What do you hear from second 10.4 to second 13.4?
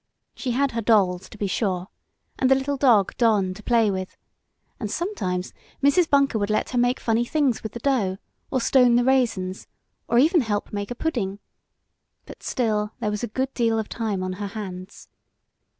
help make a pudding; but still there was a